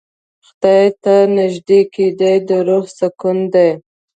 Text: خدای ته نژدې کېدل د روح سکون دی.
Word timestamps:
خدای 0.45 0.85
ته 1.03 1.15
نژدې 1.37 1.79
کېدل 1.93 2.35
د 2.47 2.49
روح 2.67 2.85
سکون 2.97 3.37
دی. 3.53 3.69